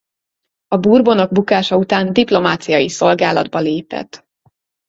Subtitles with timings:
[0.67, 4.27] A Bourbonok bukása után diplomáciai szolgálatba lépett.